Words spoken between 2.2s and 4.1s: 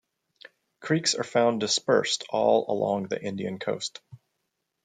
all along the Indian coast.